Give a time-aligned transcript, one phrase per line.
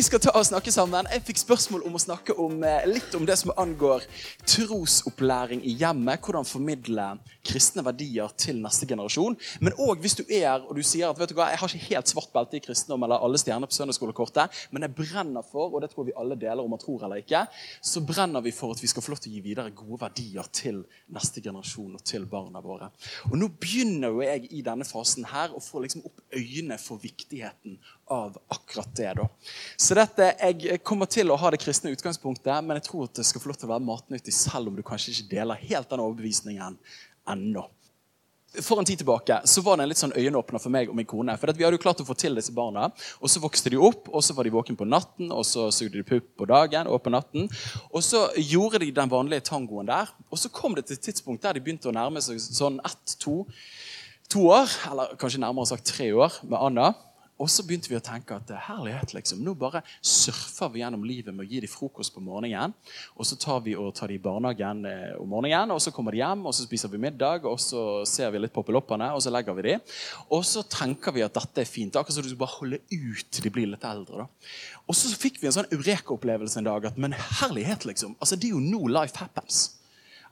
[0.00, 1.04] Vi skal ta og snakke sammen.
[1.12, 4.00] Jeg fikk spørsmål om å snakke om, eh, litt om det som angår
[4.48, 6.22] trosopplæring i hjemmet.
[6.24, 9.36] Hvordan formidle kristne verdier til neste generasjon.
[9.64, 11.90] Men òg hvis du er og du sier at vet du hva, jeg har ikke
[11.90, 15.84] helt svart belte i kristendom eller alle stjerner på søndagsskolekortet, men jeg brenner for, og
[15.84, 17.44] det tror vi alle deler om man tror eller ikke,
[17.84, 20.50] så brenner vi for at vi skal få lov til å gi videre gode verdier
[20.54, 20.82] til
[21.14, 22.90] neste generasjon og til barna våre.
[23.30, 27.00] Og nå begynner jo jeg i denne fasen her å få liksom opp øynene for
[27.02, 27.78] viktigheten
[28.10, 29.12] av akkurat det.
[29.16, 29.28] da.
[29.76, 33.26] Så dette, Jeg kommer til å ha det kristne utgangspunktet, men jeg tror at det
[33.26, 36.02] skal få lov til å være matnyttig, selv om du kanskje ikke deler helt den
[36.02, 36.78] overbevisningen
[37.28, 37.66] ennå.
[38.50, 41.06] For en tid tilbake så var det en litt sånn øyenåpner for meg og min
[41.06, 41.36] kone.
[41.38, 42.88] For Vi hadde jo klart å få til disse barna,
[43.22, 46.00] og så vokste de opp, og så var de våkne på natten, og så sugde
[46.00, 47.46] de pupp på dagen og på natten.
[47.94, 50.10] Og så gjorde de den vanlige tangoen der.
[50.30, 53.44] Og så kom det til et tidspunkt der de begynte å nærme seg sånn ett-to
[54.30, 56.92] to år, eller kanskje nærmere sagt tre år, med Anna.
[57.40, 59.40] Og så begynte vi å tenke at herlighet, liksom.
[59.44, 62.74] Nå bare surfer vi gjennom livet med å gi dem frokost på morgenen.
[63.16, 66.12] Og så tar vi og tar de i barnehagen eh, om morgenen, og så kommer
[66.12, 69.24] de hjem, og så spiser vi middag, og så ser vi litt på peloppene, og
[69.24, 69.84] så legger vi dem.
[70.36, 71.96] Og så tenker vi at dette er fint.
[71.96, 74.26] Akkurat som du bare holde ut til de blir litt eldre.
[74.26, 74.50] da.
[74.84, 78.18] Og så fikk vi en sånn eureka-opplevelse en dag at men herlighet, liksom.
[78.20, 79.78] Altså, det er jo nå life happens.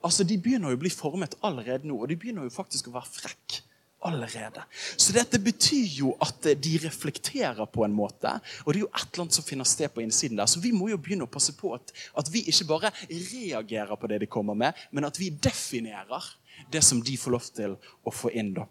[0.05, 2.99] Altså, De begynner jo å bli formet allerede nå, og de begynner jo faktisk å
[2.99, 3.65] være frekke
[4.07, 4.63] allerede.
[4.97, 8.31] Så dette betyr jo at de reflekterer på en måte.
[8.65, 10.51] Og det er jo et eller annet som finner sted på innsiden der.
[10.51, 14.11] Så vi må jo begynne å passe på at, at vi ikke bare reagerer på
[14.11, 16.35] det de kommer med, men at vi definerer
[16.71, 18.53] det som de får lov til å få inn.
[18.57, 18.67] da.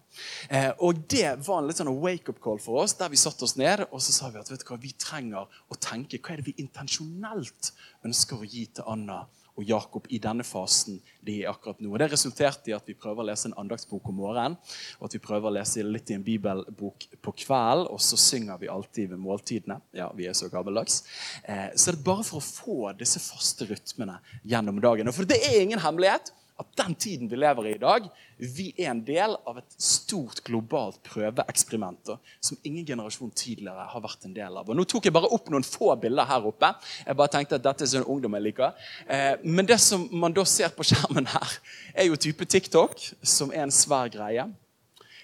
[0.50, 3.56] Eh, og Det var en litt sånn wake-up call for oss, der vi satte oss
[3.56, 6.42] ned og så sa vi at vet du hva, vi trenger å tenke hva er
[6.42, 7.72] det vi intensjonelt
[8.04, 9.22] ønsker å gi til Anna
[9.58, 11.90] og Jakob i denne fasen de er akkurat nå.
[11.90, 14.56] Og Det resulterte i at vi prøver å lese en andagsbok om morgenen,
[15.00, 18.60] og at vi prøver å lese litt i en bibelbok på kvelden, og så synger
[18.62, 19.80] vi alltid ved måltidene.
[19.96, 21.02] Ja, vi er så gammeldags.
[21.42, 25.10] Eh, så det er bare for å få disse faste rytmene gjennom dagen.
[25.10, 28.06] Og for det er ingen hemmelighet at den tiden vi lever i i dag,
[28.38, 32.10] vi er en del av et stort globalt prøveeksperiment
[32.40, 34.66] som ingen generasjon tidligere har vært en del av.
[34.66, 36.72] Og Nå tok jeg bare opp noen få bilder her oppe.
[37.06, 38.88] Jeg bare tenkte at dette er sånn ungdom jeg liker.
[39.06, 41.58] Eh, men det som man da ser på skjermen her,
[41.94, 44.48] er jo type TikTok, som er en svær greie.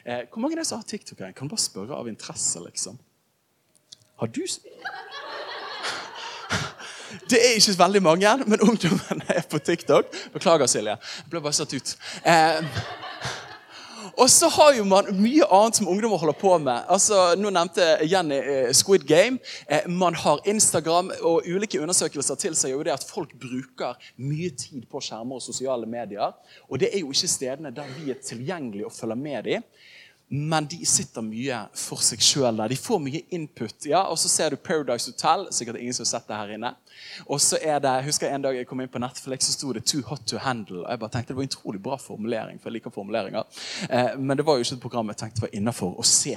[0.04, 1.18] Eh, hvor mange er det som har TikTok?
[1.18, 2.98] Jeg kan bare spørre av interesse, liksom.
[4.22, 4.44] Har du
[7.30, 10.12] det er ikke veldig mange, men ungdommen er på TikTok.
[10.34, 10.98] Beklager, Silje.
[10.98, 11.96] Jeg ble bare satt ut.
[12.24, 12.60] Eh,
[14.14, 16.84] og så har jo man mye annet som ungdommer holder på med.
[16.92, 19.40] Altså, nå nevnte Jenny eh, Squid Game.
[19.66, 24.86] Eh, man har Instagram, og ulike undersøkelser tilsier jo det at folk bruker mye tid
[24.90, 26.36] på skjermer og sosiale medier.
[26.68, 29.68] Og det er jo ikke stedene der vi er tilgjengelige og følger med dem
[30.34, 32.72] men de sitter mye for seg sjøl der.
[32.72, 33.86] De får mye input.
[33.86, 35.46] ja, Og så ser du Paradise Hotel.
[35.52, 36.72] Sikkert ingen som har sett det her inne.
[37.26, 39.72] Og så er det, husker jeg En dag jeg kom inn på Netflix, så sto
[39.72, 40.84] det 'Too hot to handle'.
[40.84, 42.60] Og jeg bare tenkte Det var en utrolig bra formulering.
[42.60, 43.42] for jeg liker formuleringer.
[43.90, 46.36] Eh, men det var jo ikke et program jeg tenkte var innafor å se.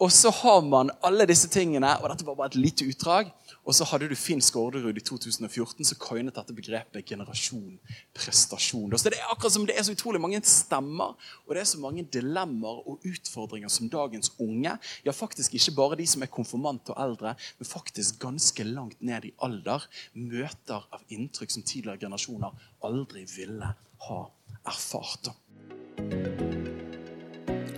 [0.00, 3.32] Og så har man alle disse tingene, og dette var bare et lite utdrag.
[3.68, 7.78] Og så hadde du Finn Skårderud i 2014 som coinet dette begrepet generasjon
[8.14, 8.98] prestasjon.
[8.98, 11.16] Så det er akkurat som det er så utrolig mange stemmer
[11.46, 15.98] og det er så mange dilemmaer og utfordringer som dagens unge, ja faktisk ikke bare
[16.00, 21.04] de som er konfirmant og eldre, men faktisk ganske langt ned i alder, møter av
[21.08, 23.74] inntrykk som tidligere generasjoner aldri ville
[24.08, 24.20] ha
[24.66, 25.32] erfart.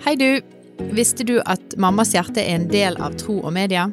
[0.06, 0.41] Hei, du.
[0.97, 3.91] Visste du at Mammas hjerte er en del av Tro og Media?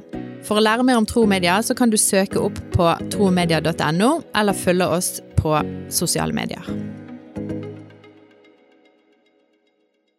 [0.47, 4.11] For å lære mer om tro og media, så kan du søke opp på tromedia.no,
[4.31, 5.57] eller følge oss på
[5.91, 6.63] sosiale medier.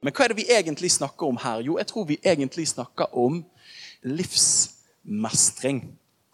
[0.05, 1.63] Men hva er det vi egentlig snakker om her?
[1.65, 3.41] Jo, jeg tror vi egentlig snakker om
[4.05, 5.81] livsmestring.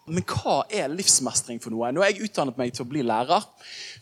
[0.06, 1.88] Men hva er livsmestring for noe?
[1.94, 3.46] Når jeg utdannet meg til å bli lærer,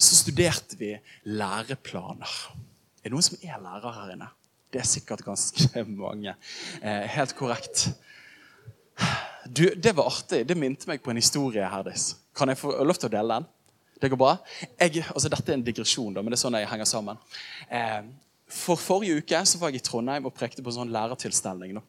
[0.03, 0.97] så studerte vi
[1.31, 2.33] læreplaner.
[3.03, 4.31] Er det noen som er lærer her inne?
[4.73, 6.35] Det er sikkert ganske mange.
[6.81, 7.91] Eh, helt korrekt.
[9.47, 10.43] Du, Det var artig.
[10.49, 11.67] Det minte meg på en historie.
[11.69, 12.13] Herdis.
[12.35, 13.49] Kan jeg få lov til å dele den?
[14.03, 14.35] Det går bra?
[14.81, 17.21] Jeg, altså Dette er en digresjon, da, men det er sånn jeg henger sammen.
[17.71, 18.01] Eh,
[18.53, 21.79] for Forrige uke så var jeg i Trondheim og prekte på en sånn lærertilstelning.
[21.79, 21.85] Da.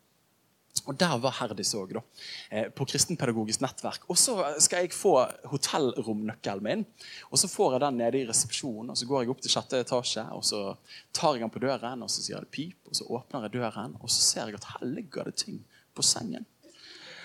[0.85, 1.95] Og Der var Herdis òg,
[2.51, 4.03] eh, på Kristenpedagogisk nettverk.
[4.09, 6.85] Og Så skal jeg få hotellromnøkkelen min.
[7.31, 8.89] Og Så får jeg den nede i resepsjonen.
[8.89, 10.75] og Så går jeg opp til sjette etasje, og så
[11.13, 13.95] tar jeg den på døren, og så sier det pip, og så åpner jeg døren,
[14.01, 15.63] og så ser jeg at her ligger det ting
[15.95, 16.45] på sengen.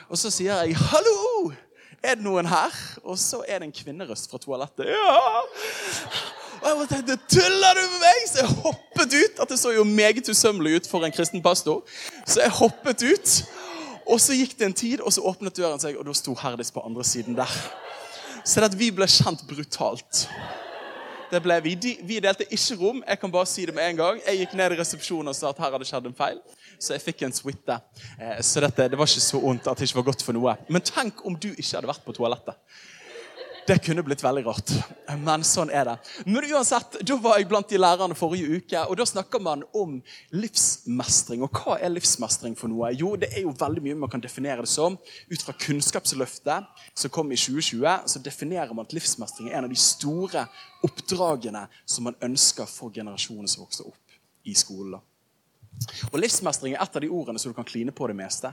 [0.09, 1.55] Og så sier jeg 'hallo'.
[2.03, 2.71] Er det noen her?
[3.03, 4.87] Og så er det en kvinnerøst fra toalettet.
[4.87, 6.35] Ja!
[6.63, 8.25] Og jeg tenkte, Tuller du med meg?
[8.31, 9.41] Så jeg hoppet ut.
[9.43, 11.83] At det så jo meget usømmelig ut for en kristen pastor.
[12.27, 13.35] Så jeg hoppet ut.
[14.09, 16.73] Og så gikk det en tid, og så åpnet døren seg, og da sto Herdis
[16.73, 17.53] på andre siden der.
[18.41, 20.25] Så det at vi ble kjent brutalt.
[21.29, 21.75] Det ble vi.
[21.77, 23.03] De, vi delte ikke rom.
[23.05, 24.21] Jeg kan bare si det med en gang.
[24.25, 26.39] Jeg gikk ned i resepsjonen og sa at her hadde skjedd en feil.
[26.81, 27.77] Så jeg fikk en suite.
[28.17, 30.57] Eh, så dette, det var ikke så ondt at det ikke var godt for noe.
[30.73, 32.57] Men tenk om du ikke hadde vært på toalettet.
[33.69, 34.71] Det kunne blitt veldig rart.
[35.21, 35.95] Men sånn er det.
[36.25, 39.99] Men uansett, Da var jeg blant de lærerne forrige uke, og da snakker man om
[40.33, 41.43] livsmestring.
[41.45, 42.95] Og hva er livsmestring for noe?
[42.97, 44.97] Jo, det er jo veldig mye man kan definere det som.
[45.29, 46.65] Ut fra Kunnskapsløftet
[46.97, 50.47] som kom i 2020, så definerer man at livsmestring er en av de store
[50.89, 54.17] oppdragene som man ønsker for generasjoner som vokser opp
[54.49, 55.03] i skolen.
[56.09, 58.51] Og Livsmestring er et av de ordene som du kan kline på det meste.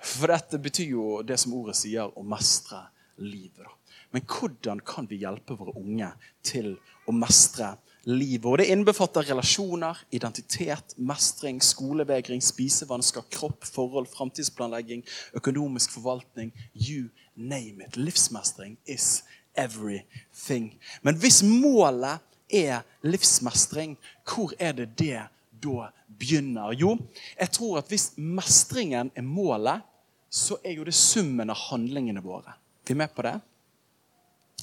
[0.00, 2.86] For dette betyr jo det som ordet sier, å mestre
[3.20, 3.66] livet.
[3.66, 3.77] da.
[4.10, 6.08] Men hvordan kan vi hjelpe våre unge
[6.46, 6.74] til
[7.08, 7.74] å mestre
[8.08, 8.46] livet?
[8.48, 15.04] Og Det innbefatter relasjoner, identitet, mestring, skolevegring, spisevansker, kropp, forhold, framtidsplanlegging,
[15.36, 16.52] økonomisk forvaltning.
[16.74, 17.96] You name it.
[17.96, 19.24] Livsmestring is
[19.54, 20.78] everything.
[21.02, 25.26] Men hvis målet er livsmestring, hvor er det det
[25.62, 26.72] da begynner?
[26.72, 26.96] Jo,
[27.40, 29.84] jeg tror at hvis mestringen er målet,
[30.30, 32.56] så er jo det summen av handlingene våre.
[32.84, 33.38] Er vi med på det?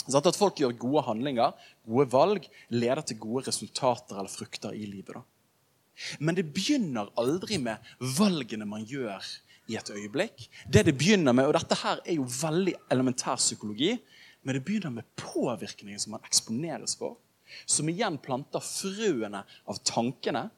[0.06, 1.56] Sånn at folk gjør gode handlinger,
[1.88, 5.18] gode valg, leder til gode resultater eller frukter i livet.
[5.18, 5.24] Da.
[6.20, 7.82] Men det begynner aldri med
[8.18, 9.24] valgene man gjør
[9.72, 10.46] i et øyeblikk.
[10.70, 13.96] Det det begynner med, og Dette her er jo veldig elementær psykologi,
[14.46, 17.18] men det begynner med påvirkningen som man eksponeres for.
[17.66, 20.50] Som igjen planter frøene av tankene,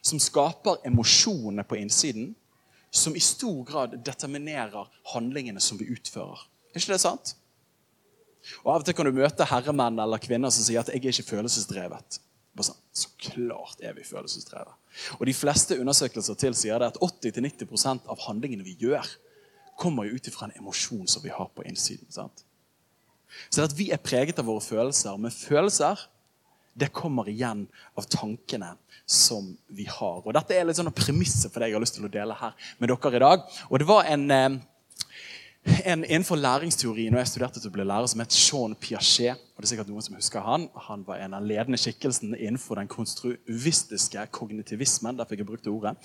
[0.00, 2.34] som skaper emosjonene på innsiden.
[2.90, 6.46] Som i stor grad determinerer handlingene som vi utfører.
[6.72, 7.34] Er ikke det sant?
[8.64, 11.12] Og Av og til kan du møte herremenn eller kvinner som sier at 'jeg er
[11.12, 12.20] ikke følelsesdrevet'.
[12.56, 14.72] Sånn, så klart er vi følelsesdrevet.
[15.20, 19.04] Og De fleste undersøkelser tilsier det at 80-90% av handlingene vi gjør,
[19.76, 22.10] kommer jo ut ifra en emosjon som vi har på innsiden.
[22.10, 22.44] sant?
[23.50, 25.16] Så at vi er preget av våre følelser.
[25.20, 26.06] Men følelser
[26.76, 27.66] det kommer igjen
[27.96, 28.74] av tankene
[29.08, 30.22] som vi har.
[30.24, 32.56] Og Dette er litt sånn premisset for det jeg har lyst til å dele her
[32.80, 33.46] med dere i dag.
[33.70, 34.60] Og det var en...
[35.66, 39.40] En innenfor læringsteorien og jeg studerte til å bli lærer som het Jean Piaget.
[39.56, 42.78] og det er sikkert noen som husker Han Han var en av ledende skikkelsene innenfor
[42.78, 45.16] den konstruistiske kognitivismen.
[45.18, 45.96] derfor jeg brukte ordet.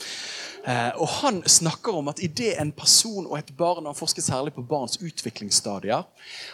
[0.65, 4.21] Eh, og Han snakker om at idet en person og et barn og Han forsker
[4.21, 6.03] særlig på barns utviklingsstadier.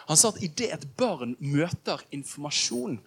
[0.08, 3.00] Han sa at idet et barn møter informasjon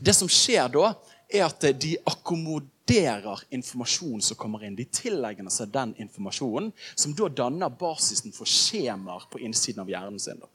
[0.00, 0.94] Det som skjer da,
[1.28, 2.77] er at de akkommoderer
[3.50, 4.76] informasjon som kommer inn.
[4.76, 10.22] De tilegner seg den informasjonen, som da danner basisen for skjemaer på innsiden av hjernen
[10.22, 10.40] sin.
[10.40, 10.48] Da.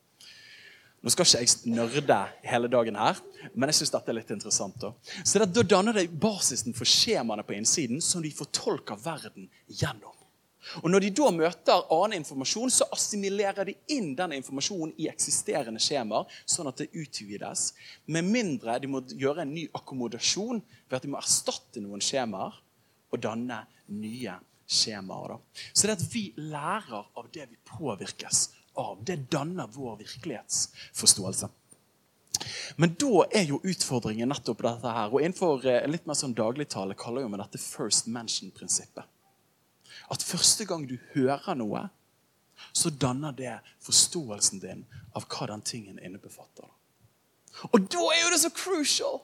[1.04, 3.18] Nå skal ikke jeg nørde hele dagen her,
[3.52, 4.78] men jeg synes dette er litt interessant.
[4.80, 4.94] Da
[5.26, 10.16] Så det, da danner det basisen for skjemaene på innsiden som de fortolker verden gjennom.
[10.82, 15.82] Og Når de da møter annen informasjon, så assimilerer de inn denne informasjonen i eksisterende
[15.84, 17.72] skjemaer, sånn at det utvides.
[18.06, 22.60] Med mindre de må gjøre en ny akkommodasjon ved at de må erstatte noen skjemaer
[23.14, 23.64] og danne
[23.94, 25.36] nye skjemaer.
[25.36, 25.66] Da.
[25.74, 28.48] Så det at vi lærer av det vi påvirkes
[28.80, 31.52] av, det danner vår virkelighetsforståelse.
[32.82, 35.12] Men da er jo utfordringen nettopp dette her.
[35.14, 39.13] Og innenfor eh, litt mer sånn dagligtale kaller vi dette first mention-prinsippet
[40.12, 41.88] at første gang du hører noe,
[42.74, 46.68] så danner det forståelsen din av hva den tingen innebefatter.
[47.72, 49.22] Og da er jo det så crucial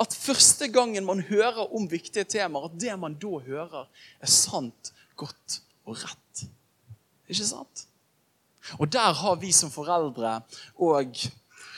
[0.00, 4.94] at første gangen man hører om viktige temaer, at det man da hører, er sant,
[5.20, 6.46] godt og rett.
[7.28, 7.84] Ikke sant?
[8.78, 10.40] Og der har vi som foreldre
[10.80, 11.16] og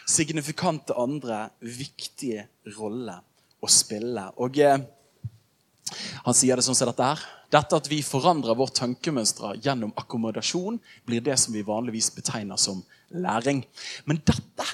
[0.09, 2.47] signifikante andre viktige
[2.79, 3.23] roller
[3.63, 4.29] å spille.
[4.43, 4.81] Og eh,
[6.27, 7.23] han sier det sånn som dette her.
[7.53, 12.81] Dette at vi forandrer vårt tankemønstre gjennom akkommodasjon, blir det som vi vanligvis betegner som
[13.13, 13.61] læring.
[14.09, 14.69] Men dette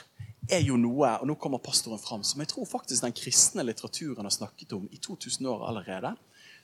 [0.48, 4.24] er jo noe, og nå kommer pastoren fram, som jeg tror faktisk den kristne litteraturen
[4.24, 6.14] har snakket om i 2000 år allerede.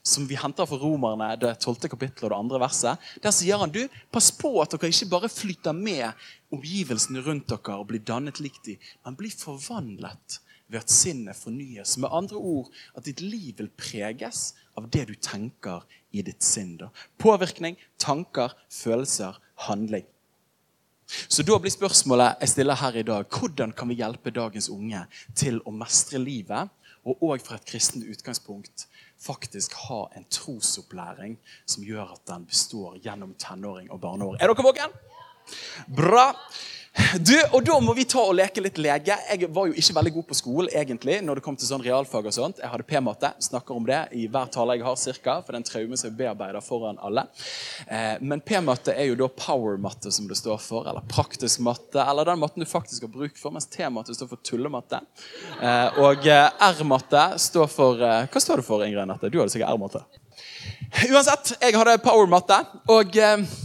[0.04, 1.88] Som vi henter fra Romerne, det 12.
[1.88, 3.10] kapittelet og det andre verset.
[3.24, 7.78] Der sier han du, pass på at dere ikke bare flyter med omgivelsene rundt dere
[7.80, 11.96] og blir dannet likt dem, men blir forvandlet ved at sinnet fornyes.
[12.00, 16.76] Med andre ord at ditt liv vil preges av det du tenker i ditt sinn.
[16.80, 16.90] Da.
[17.20, 20.06] Påvirkning, tanker, følelser, handling.
[21.28, 25.04] Så da blir spørsmålet jeg stiller her i dag, hvordan kan vi hjelpe dagens unge
[25.36, 26.72] til å mestre livet,
[27.04, 28.86] og òg fra et kristent utgangspunkt
[29.20, 31.36] faktisk ha en trosopplæring
[31.68, 34.38] som gjør at den består gjennom tenåring og barneår.
[34.40, 34.96] Er dere våken?
[35.86, 36.30] Bra.
[37.18, 39.16] Du, og Da må vi ta og leke litt lege.
[39.26, 42.28] Jeg var jo ikke veldig god på skolen egentlig, når det kom til sånn realfag.
[42.30, 42.60] og sånt.
[42.62, 43.32] Jeg hadde p-matte.
[43.42, 46.62] Snakker om det i hver tale jeg har, cirka, for den traume som jeg bearbeider
[46.62, 47.26] foran alle.
[47.88, 52.30] Eh, men p-matte er jo da power-matte, som det står for, eller praktisk matte, eller
[52.30, 55.02] den matten du faktisk har bruk for, mens t-matte står for tullematte.
[55.60, 59.34] Eh, og eh, r-matte står for eh, Hva står det for, Ingrid Nette?
[59.34, 60.06] Du hadde sikkert r-matte.
[61.10, 62.62] Uansett, jeg hadde power-matte.
[62.86, 63.16] og...
[63.18, 63.63] Eh,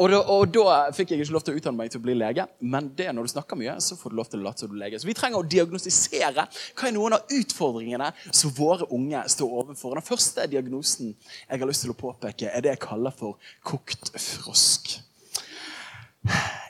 [0.00, 2.14] og da, og da, fikk jeg ikke lov til å utdanne meg til å bli
[2.16, 2.46] lege.
[2.60, 4.76] Men det når du snakker mye, så får du lov til å late som du
[4.76, 5.00] er lege.
[5.00, 9.98] Så vi trenger å diagnostisere hva er noen av utfordringene som våre unge står overfor.
[9.98, 14.12] Den første diagnosen jeg har lyst til å påpeke, er det jeg kaller for kokt
[14.18, 14.96] frosk.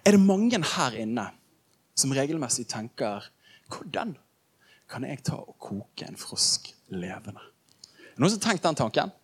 [0.04, 1.28] Er det mange her inne
[1.97, 3.31] som regelmessig tenker
[3.73, 4.16] hvordan
[4.90, 7.43] kan jeg ta og koke en frosk levende?
[8.19, 9.14] Noen som har tenkt den tanken?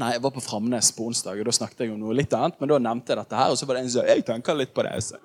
[0.00, 2.56] Nei, Jeg var på Framnes på onsdag, og da snakket jeg om noe litt annet.
[2.58, 4.72] Men da nevnte jeg dette her, og så var det en som jeg tenker litt
[4.74, 4.94] på det.
[5.06, 5.20] Så,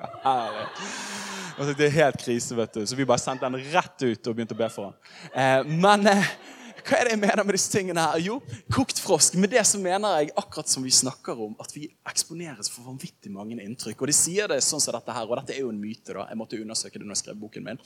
[1.57, 2.83] og så, det er helt krise, vet du.
[2.85, 4.99] Så vi bare sendte den rett ut og begynte å be for han.
[5.33, 6.29] Eh, men eh,
[6.89, 8.21] hva er det jeg mener med disse tingene her?
[8.23, 8.39] Jo,
[8.73, 9.35] kokt frosk.
[9.37, 13.29] Med det så mener jeg akkurat som vi snakker om, at vi eksponeres for vanvittig
[13.29, 14.01] mange inntrykk.
[14.01, 16.15] Og de sier det sånn som dette her, og dette er jo en myte.
[16.15, 17.81] da, Jeg måtte undersøke det når jeg skrev boken min.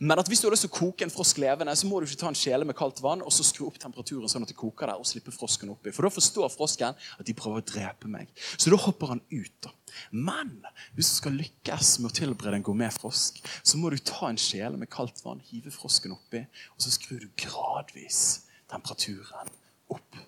[0.00, 2.08] Men at hvis du har lyst til å koke en frosk levende, så må du
[2.08, 4.56] ikke ta en kjele med kaldt vann og så skru opp temperaturen sånn at det
[4.56, 5.92] koker der, og slippe frosken oppi.
[5.92, 8.32] For da forstår frosken at de prøver å drepe meg.
[8.56, 9.52] Så da hopper han ut.
[9.60, 9.74] da.
[10.10, 10.56] Men
[10.96, 14.80] hvis du skal lykkes med å tilberede en gourmetfrosk, så må du ta en kjele
[14.80, 19.50] med kaldt vann, hive frosken oppi, og så skrur du gradvis temperaturen
[19.92, 20.22] opp.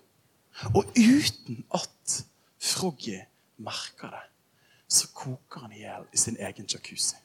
[0.75, 2.19] Og uten at
[2.59, 3.19] Froggy
[3.57, 4.25] merker det,
[4.89, 7.17] så koker han i hjel i sin egen jacuzzi.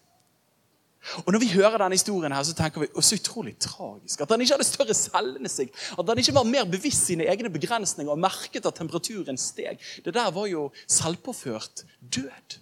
[1.26, 4.22] Og Når vi hører denne historien, her, så tenker vi å, så utrolig tragisk.
[4.24, 5.76] At han ikke hadde større selvinnsikt.
[6.00, 9.82] At han ikke var mer bevisst sine egne begrensninger og merket at temperaturen steg.
[10.04, 12.58] Det der var jo selvpåført død.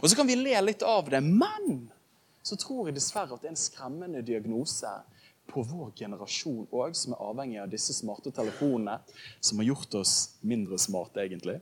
[0.00, 1.90] Og Så kan vi le litt av det, men
[2.42, 4.88] så tror jeg dessverre at det er en skremmende diagnose
[5.52, 8.98] på vår generasjon òg, som er avhengig av disse smarte telefonene,
[9.40, 11.58] som har gjort oss mindre smarte, egentlig.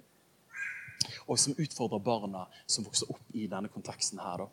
[1.29, 4.45] Og som utfordrer barna som vokser opp i denne konteksten her.
[4.45, 4.49] da.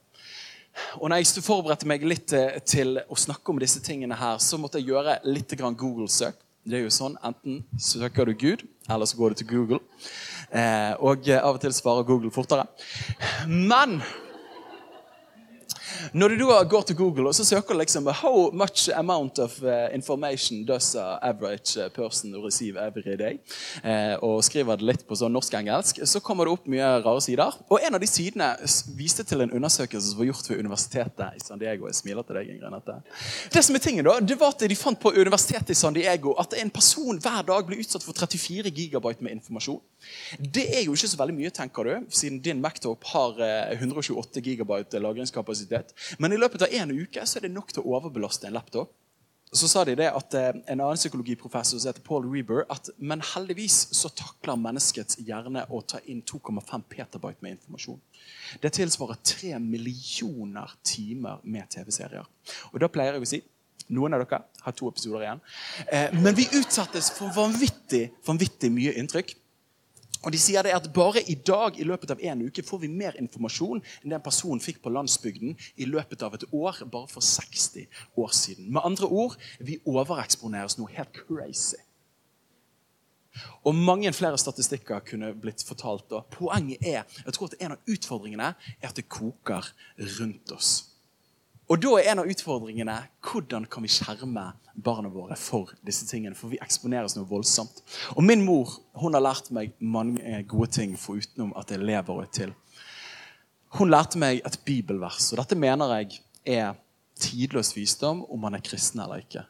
[0.99, 4.59] Og når jeg forberedte meg litt eh, til å snakke om disse tingene her, så
[4.59, 6.41] måtte jeg gjøre litt Google-søk.
[6.65, 9.79] Det er jo sånn, Enten søker du Gud, eller så går du til Google.
[10.49, 12.65] Eh, og eh, av og til svarer Google fortere.
[13.47, 13.99] Men
[16.13, 20.65] når du går til Google og så søker liksom How much amount of uh, information
[20.65, 23.39] does an average uh, person receive every day?
[23.83, 27.55] Eh, og skriver det litt på sånn norsk-engelsk, så kommer det opp mye rare sider.
[27.69, 28.51] Og en av de sidene
[28.97, 31.89] viste til en undersøkelse som var gjort ved universitetet i San Diego.
[31.89, 33.09] Jeg smiler til deg, Ingrid.
[33.53, 36.35] Det som er tingen da, det var at de fant på universitetet i San Diego
[36.41, 39.81] at en person hver dag blir utsatt for 34 gigabyte med informasjon.
[40.39, 43.39] Det er jo ikke så veldig mye, tenker du, siden din Mactop har
[43.73, 45.94] 128 eh, gigabyte lagringskapasitet.
[46.17, 48.93] Men i løpet av en uke så er det nok til å overbelaste en laptop.
[49.55, 53.21] Så sa de det at eh, En annen psykologiprofessor som heter Paul Reber, at men
[53.23, 58.01] heldigvis så takler menneskets hjerne å ta inn 2,5 petabyte med informasjon.
[58.61, 62.25] Det tilsvarer 3 millioner timer med TV-serier.
[62.73, 63.41] Og da pleier jeg å si
[63.95, 65.41] noen av dere har to episoder igjen.
[65.87, 69.35] Eh, men vi utsettes for vanvittig, vanvittig mye inntrykk.
[70.25, 72.89] Og de sier det at Bare i dag i løpet av en uke får vi
[72.89, 77.21] mer informasjon enn den personen fikk på landsbygden i løpet av et år bare for
[77.21, 77.85] 60
[78.17, 78.71] år siden.
[78.73, 81.77] Med andre ord vi overeksponeres noe helt crazy.
[83.67, 86.09] Og Mange flere statistikker kunne blitt fortalt.
[86.15, 89.67] Og poenget er jeg tror at en av utfordringene er at det koker
[90.17, 90.94] rundt oss.
[91.65, 92.95] Og da er en av utfordringene
[93.25, 96.37] hvordan kan vi skjerme barna våre for disse tingene.
[96.37, 97.81] For vi eksponeres noe voldsomt.
[98.13, 102.21] Og min mor hun har lært meg mange gode ting forutenom at jeg lever og
[102.25, 102.53] er til.
[103.79, 106.77] Hun lærte meg et bibelvers, og dette mener jeg er
[107.19, 109.43] tidløs visdom om man er kristen eller ikke.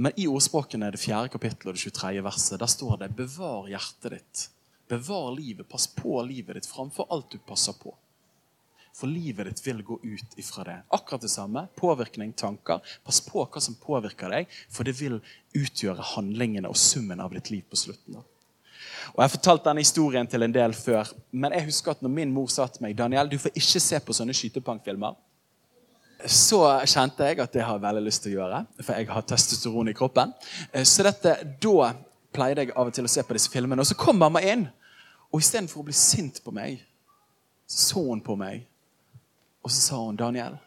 [0.00, 2.22] Men i ordspråkene det fjerde kapittelet og det 23.
[2.24, 4.48] verset, der står det 'Bevar hjertet ditt'.
[4.88, 5.68] Bevar livet.
[5.68, 7.92] Pass på livet ditt framfor alt du passer på.
[9.00, 10.76] For livet ditt vil gå ut ifra det.
[10.92, 11.66] Akkurat det samme.
[11.76, 12.82] Påvirkning, tanker.
[13.04, 15.16] Pass på hva som påvirker deg, for det vil
[15.56, 18.20] utgjøre handlingene og summen av ditt liv på slutten.
[18.20, 22.12] Og Jeg har fortalt denne historien til en del før, men jeg husker at når
[22.12, 25.16] min mor sa til meg Daniel, du får ikke se på sånne skytepangfilmer,
[26.28, 29.88] så kjente jeg at det har veldig lyst til å gjøre, for jeg har testosteron
[29.88, 30.34] i kroppen.
[30.84, 31.94] Så dette, da
[32.36, 33.80] pleide jeg av og til å se på disse filmene.
[33.80, 34.66] Og så kom mamma inn,
[35.32, 36.84] og istedenfor å bli sint på meg,
[37.64, 38.66] så så hun på meg
[39.62, 40.58] og så sa hun, 'Daniel,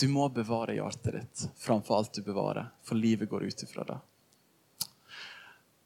[0.00, 4.00] du må bevare hjertet ditt framfor alt du bevarer, for livet går ut ifra det.'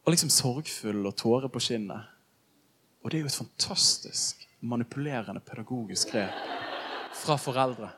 [0.05, 2.07] Og liksom sorgfull og tårer på skinnet.
[3.05, 6.35] Og det er jo et fantastisk manipulerende pedagogisk grep
[7.15, 7.91] fra foreldre.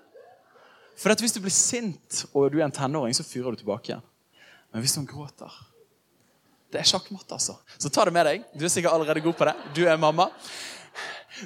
[1.01, 4.05] For hvis du blir sint og du er en tenåring, så fyrer du tilbake igjen.
[4.73, 5.51] Men hvis hun gråter
[6.71, 7.57] Det er sjakkmatt, altså.
[7.83, 8.45] Så ta det med deg.
[8.55, 9.55] Du er sikkert allerede god på det.
[9.75, 10.29] Du er mamma.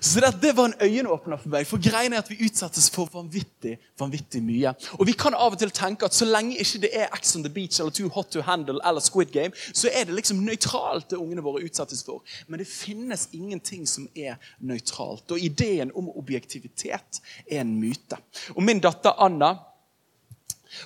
[0.00, 1.66] Så det, det, var en øyenåpner for meg.
[1.66, 4.74] For greien er at Vi utsettes for vanvittig vanvittig mye.
[4.98, 7.44] Og Vi kan av og til tenke at så lenge ikke det er X on
[7.44, 11.10] the Beach eller Too Hot to Handle eller Squid Game, så er det liksom nøytralt
[11.10, 12.24] det ungene våre utsettes for.
[12.48, 15.30] Men det finnes ingenting som er nøytralt.
[15.30, 18.18] Og ideen om objektivitet er en myte.
[18.56, 19.54] Og Min datter Anna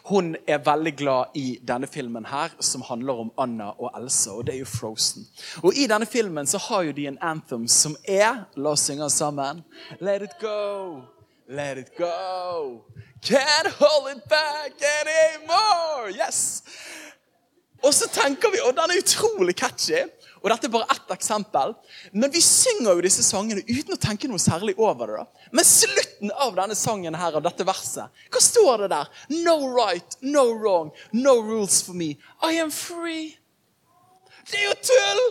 [0.04, 4.30] hun er veldig glad i denne filmen her, som handler om Anna og Elsa.
[4.30, 5.26] og det er jo Frozen.
[5.62, 9.10] Og I denne filmen så har jo de en anthem som er La oss synge
[9.10, 9.64] sammen.
[10.00, 11.02] Let it go,
[11.48, 12.82] let it go.
[13.22, 16.10] Can't hold it back anymore.
[16.10, 16.62] Yes!
[17.84, 20.06] Og så tenker vi, og den er utrolig catchy.
[20.38, 21.74] Og dette er bare ett eksempel.
[22.12, 25.18] Men vi synger jo disse sangene uten å tenke noe særlig over det.
[25.22, 25.48] da.
[25.58, 29.10] Men slutten av denne sangen her, av dette verset, hva står det der?
[29.42, 32.14] No right, no wrong, no rules for me.
[32.42, 33.34] I am free.
[34.48, 35.24] Det er jo tull!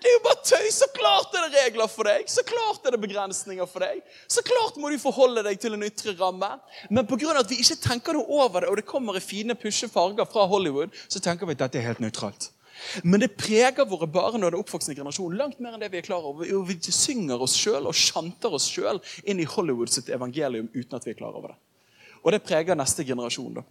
[0.00, 0.68] Det er jo bare tøy.
[0.72, 2.28] Så klart er det regler for deg.
[2.30, 4.00] Så klart er det begrensninger for deg.
[4.30, 6.54] Så klart må du forholde deg til en ytre ramme.
[6.88, 7.34] Men pga.
[7.40, 10.46] at vi ikke tenker noe over det, og det kommer i fine pushe farger fra
[10.48, 12.50] Hollywood, så tenker vi at dette er helt nøytralt.
[13.04, 16.06] Men det preger våre barn og den oppvoksende generasjon langt mer enn det vi er
[16.06, 16.48] klar over.
[16.64, 21.04] Vi synger oss sjøl og sjanter oss sjøl inn i Hollywood sitt evangelium uten at
[21.04, 21.58] vi er klar over det.
[22.24, 23.60] Og det preger neste generasjon.
[23.60, 23.66] da.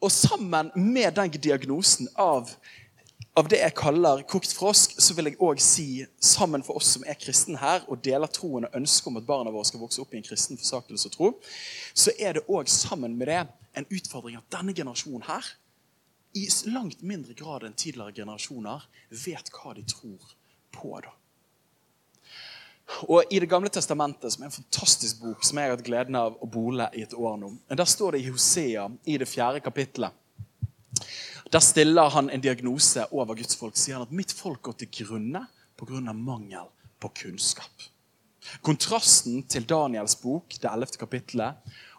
[0.00, 2.52] Og sammen med den diagnosen av,
[3.38, 7.06] av det jeg kaller kokt frosk, så vil jeg òg si, sammen for oss som
[7.08, 10.12] er kristne her og deler troen og ønsker om at barna våre skal vokse opp
[10.12, 11.30] i en kristen forsakelse og tro,
[11.94, 13.40] så er det òg sammen med det
[13.80, 15.48] en utfordring at denne generasjonen her
[16.36, 18.84] i langt mindre grad enn tidligere generasjoner
[19.24, 20.36] vet hva de tror
[20.72, 20.92] på.
[21.00, 21.12] da.
[23.08, 26.16] Og I Det gamle testamentet, som er en fantastisk bok som jeg har hatt gleden
[26.16, 29.60] av å bole i et år nå, der står det i Hosea i det fjerde
[29.64, 30.12] kapittelet.
[31.52, 33.76] Der stiller han en diagnose over Guds folk.
[33.76, 35.44] sier han at mitt folk går til grunne
[35.76, 36.12] pga.
[36.12, 37.88] mangel på kunnskap.
[38.62, 41.54] Kontrasten til Daniels bok, det ellevte kapittelet,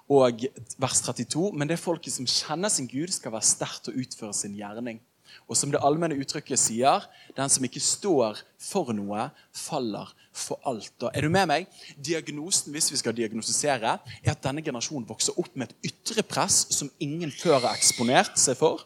[0.10, 0.42] og
[0.78, 1.52] vers 32.
[1.54, 5.00] Men det folket som kjenner sin Gud, skal være sterkt og utføre sin gjerning.
[5.48, 7.06] Og som det allmenne uttrykket sier,
[7.38, 10.96] den som ikke står for noe, faller for alt.
[11.04, 11.68] Og er du med meg?
[11.98, 16.66] Diagnosen hvis vi skal diagnostisere, er at denne generasjonen vokser opp med et ytre press
[16.74, 18.82] som ingen før har eksponert seg for.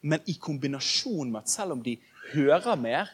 [0.00, 1.98] Men i kombinasjon med at selv om de
[2.32, 3.10] hører mer,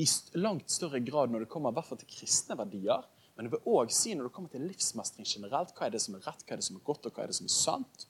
[0.00, 0.06] i
[0.40, 3.02] langt større grad når det kommer i til kristne verdier,
[3.36, 6.16] men jeg vil òg si når det kommer til livsmestring generelt, hva er det som
[6.16, 8.06] er rett, hva er det som er godt, og hva er det som er sant,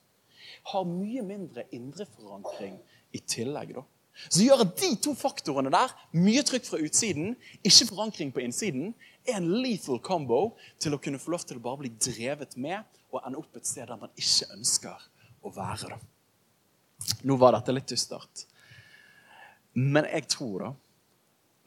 [0.71, 2.77] har mye mindre indre forankring
[3.11, 3.73] i tillegg.
[3.75, 3.83] da.
[4.27, 8.93] Så gjør at de to faktorene der, mye trykk fra utsiden, ikke forankring på innsiden,
[9.27, 12.83] er en lethal combo til å kunne få lov til å bare bli drevet med
[13.11, 15.07] og ende opp et sted der man ikke ønsker
[15.43, 15.93] å være.
[15.93, 15.99] da.
[17.27, 18.45] Nå var dette litt dystert.
[19.73, 20.71] Men jeg tror da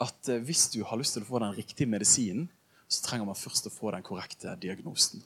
[0.05, 2.49] at eh, hvis du har lyst til å få den riktige medisinen,
[2.91, 5.23] så trenger man først å få den korrekte diagnosen.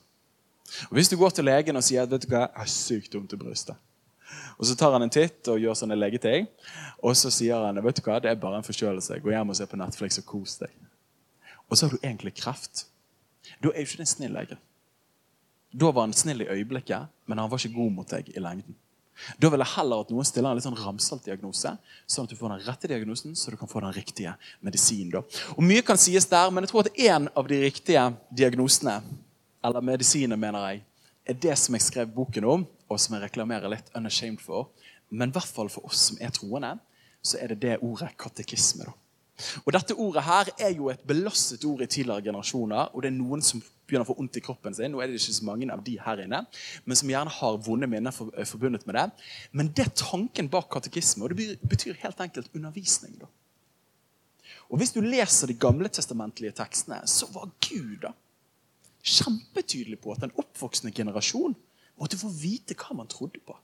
[0.90, 3.16] Og Hvis du går til legen og sier at vet du hva, jeg har sykt
[3.16, 3.76] vondt i brystet,
[4.60, 6.46] og så tar han en titt og gjør sånne legeting,
[7.00, 9.56] og så sier han vet du hva, det er bare en forkjølelse, gå hjem og
[9.56, 10.74] se på Netflix og kos deg.
[11.68, 12.84] Og så har du egentlig kreft.
[13.62, 14.58] Da er jo ikke det en snill lege.
[15.72, 18.76] Da var han snill i øyeblikket, men han var ikke god mot deg i lengden.
[19.38, 21.72] Da vil jeg heller at noen stiller en litt sånn ramsalt diagnose,
[22.07, 25.11] sånn at du får den rette diagnosen, så du kan få den riktige medisinen.
[25.16, 25.22] Da.
[25.57, 29.00] Og Mye kan sies der, men jeg tror at en av de riktige diagnosene,
[29.64, 30.85] eller medisinene, mener jeg,
[31.28, 34.70] er det som jeg skrev boken om, og som jeg reklamerer litt unashamed for.
[35.11, 36.76] Men i hvert fall for oss som er troende,
[37.24, 38.87] så er det det ordet katekisme.
[38.87, 38.94] da.
[39.64, 42.94] Og Dette ordet her er jo et belastet ord i tidligere generasjoner.
[42.94, 44.92] og det er noen som begynner å få vondt i kroppen sin.
[44.92, 46.44] Nå er det ikke så mange av de her inne,
[46.85, 49.11] men som gjerne har vonde minner for, eh, forbundet med det.
[49.53, 53.18] Men det er tanken bak katekisme, og det betyr helt enkelt undervisning.
[53.18, 53.27] da.
[54.70, 58.12] Og Hvis du leser de gamle testamentlige tekstene, så var Gud da
[59.09, 61.57] kjempetydelig på at den oppvoksende generasjon
[61.98, 63.55] måtte få vite hva man trodde på.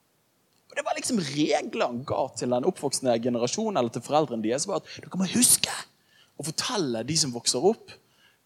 [0.70, 4.66] Og Det var liksom regler han ga til den oppvoksende generasjonen eller til foreldrene deres.
[4.66, 5.74] var at Dere må huske
[6.34, 7.92] å fortelle de som vokser opp,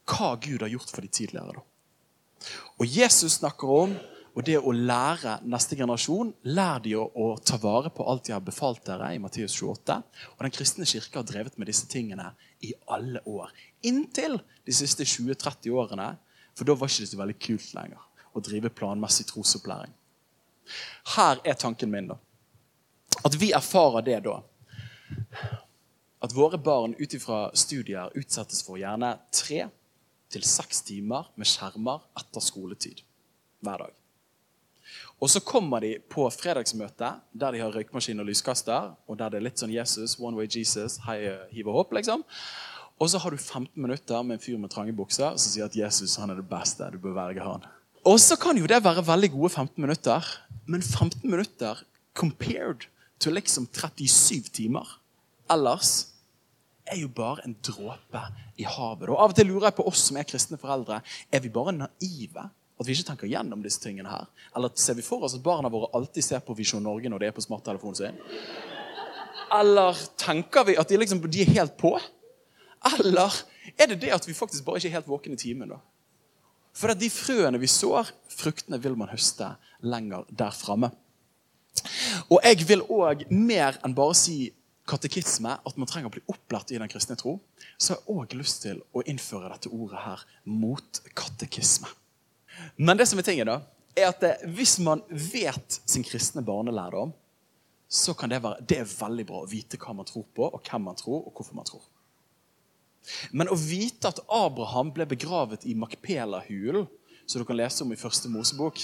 [0.09, 1.59] hva Gud har gjort for de tidligere.
[1.59, 2.49] Da.
[2.79, 3.99] Og Jesus snakker om
[4.39, 8.35] og det å lære neste generasjon Lær de å, å, ta vare på alt de
[8.37, 9.97] har befalt dere i Matteus 28.
[10.37, 12.29] Og Den kristne kirke har drevet med disse tingene
[12.63, 13.51] i alle år.
[13.89, 16.13] Inntil de siste 20-30 årene.
[16.55, 19.91] For da var ikke det så veldig kult lenger å drive planmessig trosopplæring.
[21.17, 22.19] Her er tanken min, da.
[23.27, 24.37] At vi erfarer det da.
[26.23, 29.67] At våre barn ut ifra studier utsettes for gjerne tre
[30.33, 33.03] til seks timer med skjermer etter skoletid
[33.65, 33.95] hver dag.
[35.19, 39.41] Og så kommer de på fredagsmøte der de har røykmaskin og lyskaster, og der det
[39.41, 41.19] er litt sånn Jesus, one way Jesus, hei,
[41.53, 42.23] hiv og hopp, liksom.
[42.99, 45.77] Og så har du 15 minutter med en fyr med trange bukser som sier at
[45.77, 46.87] Jesus han er det beste.
[46.91, 47.67] du bør velge han.
[48.07, 50.25] Og så kan jo det være veldig gode 15 minutter,
[50.67, 51.83] men 15 minutter
[52.15, 52.89] compared
[53.21, 54.87] to liksom 37 timer
[55.51, 56.09] ellers
[56.93, 58.23] er jo bare en dråpe
[58.59, 59.09] i havet.
[59.09, 61.01] Og Av og til lurer jeg på oss som er kristne foreldre.
[61.33, 62.49] Er vi bare naive?
[62.79, 64.29] At vi ikke tenker gjennom disse tingene her?
[64.57, 67.31] Eller ser vi for oss at barna våre alltid ser på Visjon Norge når de
[67.31, 68.21] er på smarttelefonen sin?
[69.59, 71.97] Eller tenker vi at de, liksom, de er helt på?
[72.93, 73.35] Eller
[73.75, 75.75] er det det at vi faktisk bare ikke er helt våkne i timen?
[75.75, 75.81] da?
[76.79, 80.93] For de frøene vi sår, fruktene vil man høste lenger der framme.
[82.29, 84.53] Og jeg vil òg mer enn bare si
[84.89, 87.37] katekisme, at man trenger å bli opplært i den kristne tro,
[87.77, 91.91] så har jeg òg lyst til å innføre dette ordet her mot katekisme.
[92.77, 93.61] Men det som er tingen da,
[93.99, 94.25] er at
[94.55, 97.13] hvis man vet sin kristne barnelærdom,
[97.89, 100.61] så kan det være det er veldig bra å vite hva man tror på, og
[100.65, 101.85] hvem man tror, og hvorfor man tror.
[103.33, 106.89] Men å vite at Abraham ble begravet i Makpela-hulen,
[107.29, 108.83] som du kan lese om i første Mosebok,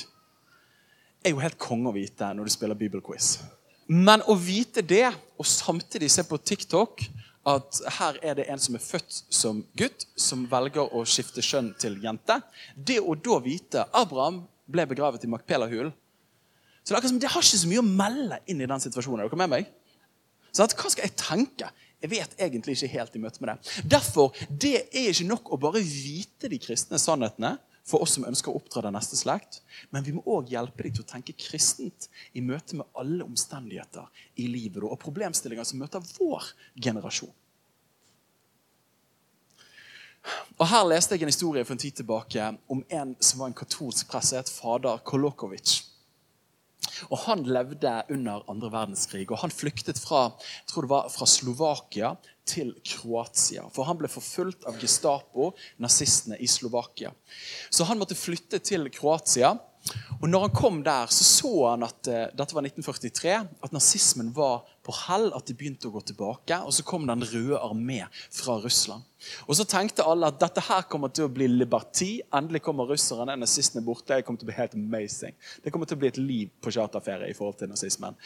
[1.24, 3.38] er jo helt konge å vite når du spiller bibelquiz.
[3.86, 5.06] Men å vite det,
[5.38, 7.02] og samtidig se på TikTok
[7.50, 11.74] at her er det en som er født som gutt, som velger å skifte kjønn
[11.76, 12.38] til jente
[12.72, 15.92] Det å da vite Abraham ble begravet i Makpela-hulen
[16.84, 19.24] så det, det, har ikke så mye å melde inn i den situasjonen.
[19.24, 19.68] Er dere med meg?
[20.52, 21.70] Så at, hva skal jeg tenke?
[22.04, 23.76] Jeg vet egentlig ikke helt i møte med det.
[23.94, 28.50] Derfor, Det er ikke nok å bare vite de kristne sannhetene for oss som ønsker
[28.50, 29.60] å oppdra den neste slekt.
[29.92, 34.08] Men vi må òg hjelpe dem til å tenke kristent i møte med alle omstendigheter
[34.40, 37.32] i livet og problemstillinger som møter vår generasjon.
[40.56, 43.58] Og Her leste jeg en historie for en tid tilbake om en som var en
[43.58, 45.82] katolsk prest, fader Kolokovic.
[47.10, 51.28] Og Han levde under andre verdenskrig, og han flyktet fra, jeg tror det var fra
[51.28, 52.14] Slovakia
[52.48, 53.66] til Kroatia.
[53.72, 57.12] For han ble forfulgt av Gestapo, nazistene i Slovakia.
[57.70, 59.54] Så han måtte flytte til Kroatia.
[60.20, 64.32] Og når han kom der, så så han at uh, dette var 1943, at nazismen
[64.36, 66.58] var på hell, at de begynte å gå tilbake.
[66.66, 69.04] Og så kom Den røde armé fra Russland.
[69.48, 72.18] Og så tenkte alle at dette her kommer til å bli liberti.
[72.34, 74.12] Endelig kommer russerne, nazistene borte.
[74.12, 75.36] Det kommer til å bli helt amazing.
[75.64, 78.18] Det kommer til å bli et liv på charterferie i forhold til nazismen.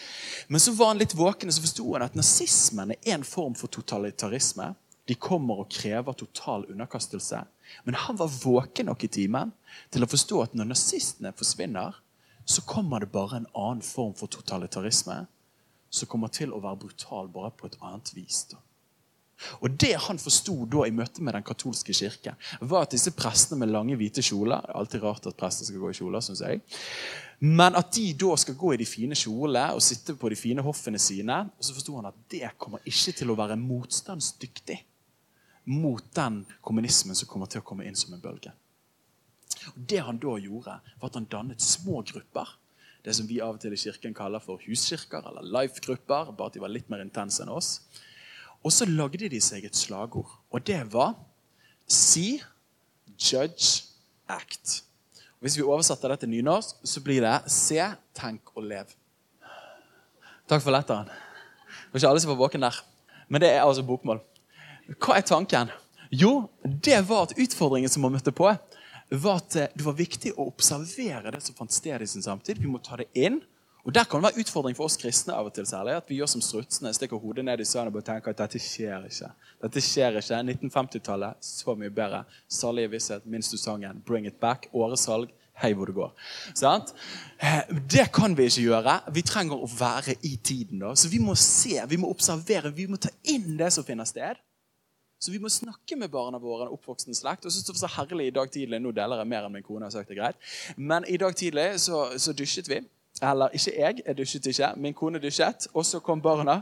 [0.49, 3.55] Men så var han litt våken og så forsto han at nazismen er en form
[3.59, 4.73] for totalitarisme.
[5.09, 7.44] De kommer og krever total underkastelse.
[7.87, 9.55] Men han var våken nok i timen
[9.94, 12.03] til å forstå at når nazistene forsvinner,
[12.49, 15.27] så kommer det bare en annen form for totalitarisme
[15.90, 18.44] som kommer til å være brutal bare på et annet vis.
[18.51, 18.61] da.
[19.62, 23.61] Og Det han forsto da i møte med den katolske kirke, var at disse prestene
[23.62, 26.42] med lange, hvite kjoler Det er alltid rart at prester skal gå i kjoler, synes
[26.42, 26.62] jeg.
[27.40, 30.62] Men at de da skal gå i de fine kjolene og sitte på de fine
[30.62, 31.44] hoffene sine.
[31.55, 34.81] Og så forsto han at det kommer ikke til å være motstandsdyktig
[35.68, 38.51] mot den kommunismen som kommer til å komme inn som en bølge.
[39.77, 42.57] Og Det han da gjorde, var at han dannet små grupper.
[43.05, 46.33] Det som vi av og til i kirken kaller for huskirker eller life-grupper.
[46.37, 47.81] bare at de var litt mer intense enn oss.
[48.65, 51.15] Og så lagde de seg et slagord, og det var
[51.89, 52.43] See,
[53.17, 53.85] judge,
[54.29, 54.83] act.
[55.39, 57.81] Og hvis vi oversetter det til nynorsk, så blir det se,
[58.13, 58.91] tenk og lev.
[60.49, 61.09] Takk for letteren.
[61.09, 62.77] Det var ikke alle som var våken der.
[63.29, 64.21] Men det er altså bokmål.
[64.99, 65.73] Hva er tanken?
[66.13, 68.51] Jo, det var at utfordringen som man møtte på,
[69.16, 72.61] var at eh, det var viktig å observere det som fant sted i sin samtid.
[72.61, 73.40] Vi må ta det inn.
[73.88, 76.18] Og Der kan det være utfordring for oss kristne av og til særlig, at vi
[76.18, 79.31] gjør som strutsene, stikker hodet ned i sanden og tenker at dette skjer ikke.
[79.64, 80.40] Dette skjer ikke.
[80.44, 82.25] 1950-tallet, så mye bedre.
[82.53, 84.03] Salige visshet, minst du sangen.
[84.05, 84.68] Bring it back.
[84.77, 85.33] Åresalg.
[85.59, 86.12] Hei hvor det går.
[86.55, 86.92] Sant?
[87.42, 88.99] Eh, det kan vi ikke gjøre.
[89.14, 90.85] Vi trenger å være i tiden.
[90.85, 90.92] da.
[90.94, 94.38] Så vi må se, vi må observere, vi må ta inn det som finner sted.
[95.19, 97.47] Så vi må snakke med barna våre, en oppvoksen slekt.
[97.47, 99.67] Og så det var så herlig i dag tidlig, Nå deler jeg mer enn min
[99.67, 100.39] kone har sagt det greit.
[100.77, 102.79] Men i dag tidlig så, så dusjet vi.
[103.23, 104.73] Eller ikke jeg, jeg dusjet ikke.
[104.79, 105.67] Min kone dusjet.
[105.75, 106.61] Og så kom barna.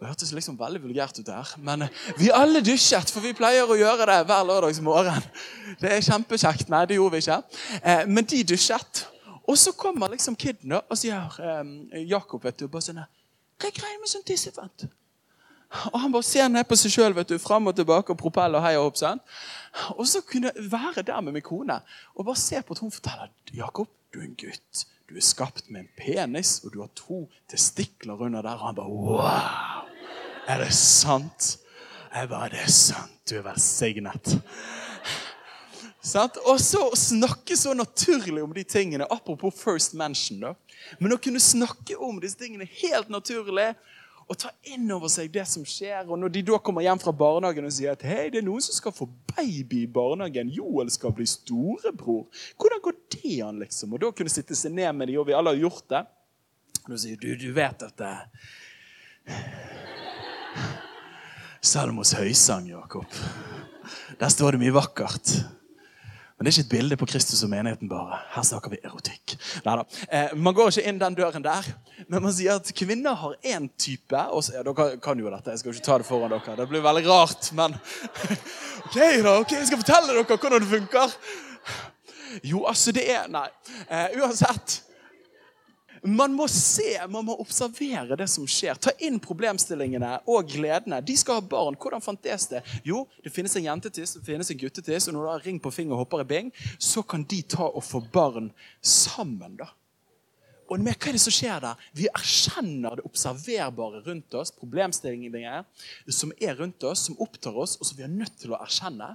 [0.00, 1.52] Det hørtes liksom veldig vulgært ut der.
[1.60, 1.84] Men
[2.18, 5.28] vi alle dusjet, for vi pleier å gjøre det hver lørdagsmorgen.
[5.82, 6.72] Det er kjempekjekt.
[6.72, 7.38] Nei, det gjorde vi ikke.
[7.82, 9.04] Eh, men de dusjet.
[9.44, 13.76] Og så kommer liksom kiden og sier eh, Jakob vet du, bare sånn Hva er
[13.76, 14.88] greia med sånn tissefant?
[15.92, 18.74] Og han bare ser ned på seg sjøl, fram og tilbake og propell og hei
[18.76, 18.98] og hopp.
[19.00, 19.22] sant?
[19.96, 21.80] Og så kunne jeg være der med min kone
[22.14, 24.86] og bare se på at hun forteller Jakob, du er en gutt.
[25.08, 28.56] Du er skapt med en penis, og du har to testikler under der.
[28.56, 29.88] Og han bare Wow!
[30.48, 31.58] Er det sant?
[32.14, 33.30] Jeg bare Det er sant.
[33.30, 34.36] Du er velsignet.
[36.44, 39.06] Og så å snakke så naturlig om de tingene.
[39.10, 40.40] Apropos first mention.
[40.40, 40.54] da.
[40.98, 43.74] Men å kunne snakke om disse tingene helt naturlig
[44.28, 46.06] og ta inn over seg det som skjer.
[46.06, 48.64] Og når de da kommer hjem fra barnehagen og sier at hei, det er noen
[48.64, 53.60] som skal få baby i barnehagen, Joel skal bli storebror, hvordan går det an?
[53.62, 53.94] liksom?
[53.94, 56.04] Og da kunne sitte seg ned med de, og vi alle har gjort det.
[56.88, 58.14] Og sier du, du vet at det
[61.62, 63.06] Salmos høysang, Jakob.
[64.18, 65.36] Der står det mye vakkert.
[66.42, 68.16] Men det er ikke et bilde på Kristus og menigheten bare.
[68.34, 69.36] Her snakker vi erotikk.
[69.62, 69.84] Neida.
[70.10, 71.68] Eh, man går ikke inn den døren der.
[72.08, 74.24] Men man sier at kvinner har én type.
[74.34, 76.56] Og så, ja, dere kan jo dette, jeg skal jo ikke ta det foran dere.
[76.58, 77.76] Det blir veldig rart, men
[78.88, 79.36] OK, da.
[79.36, 81.14] ok, Jeg skal fortelle dere hvordan det funker.
[82.50, 83.46] Jo, altså, det er Nei.
[83.86, 84.80] Eh, uansett.
[86.02, 88.74] Man må se, man må observere det som skjer.
[88.74, 90.98] Ta inn problemstillingene og gledene.
[90.98, 91.76] De skal ha barn.
[91.78, 92.62] Hvordan fant det?
[92.82, 95.70] Jo, det finnes en jentetiss det finnes en guttetiss, og når du har ring på
[95.70, 98.50] finger og hopper i bing, så kan de ta og få barn
[98.82, 99.54] sammen.
[99.60, 99.70] da.
[100.72, 101.80] Og med hva er det som skjer der?
[101.94, 105.62] Vi erkjenner det observerbare rundt oss, problemstillingene
[106.08, 109.12] som er rundt oss, som opptar oss, og som vi er nødt til å erkjenne.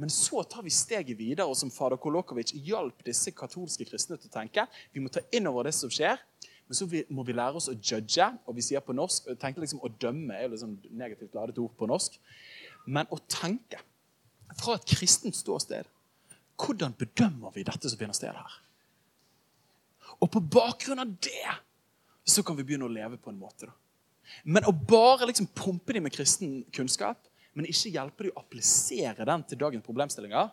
[0.00, 4.30] Men så tar vi steget videre, og som fader Kolokovic hjalp disse katolske kristne til
[4.30, 4.64] å tenke.
[4.94, 6.16] Vi må ta inn over det som skjer,
[6.70, 8.30] men så må vi lære oss å judge.
[8.46, 11.74] Og vi sier på norsk, tenker liksom Å dømme er jo liksom negativt ladet ord
[11.76, 12.16] på norsk.
[12.86, 13.82] Men å tenke
[14.58, 15.88] fra et kristent ståsted
[16.60, 18.56] Hvordan bedømmer vi dette som finner sted her?
[20.20, 21.54] Og på bakgrunn av det
[22.28, 23.68] så kan vi begynne å leve på en måte.
[23.68, 23.72] da.
[24.44, 29.26] Men å bare liksom pumpe dem med kristen kunnskap men ikke hjelper det å applisere
[29.26, 30.50] den til dagens problemstillinger.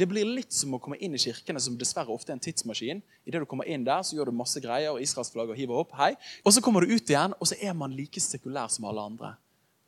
[0.00, 3.02] Det blir litt som å komme inn i kirkene, som dessverre ofte er en tidsmaskin.
[3.26, 5.92] I det du kommer inn der, så gjør du masse greier, og Israelsflagget hiver opp.
[5.98, 6.14] hei.
[6.44, 9.34] Og så kommer du ut igjen, og så er man like sekulær som alle andre.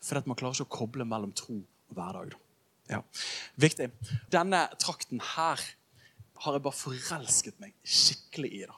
[0.03, 2.35] Fordi man klarer ikke å koble mellom tro og hverdag.
[2.91, 3.01] Ja.
[3.57, 3.89] Viktig.
[4.33, 5.63] Denne trakten her
[6.43, 8.65] har jeg bare forelsket meg skikkelig i.
[8.67, 8.75] da.